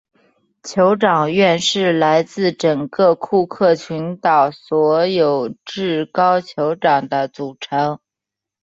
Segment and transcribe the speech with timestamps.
[0.63, 7.99] 酋长院是来自整个库克群岛所有至高酋长的组成。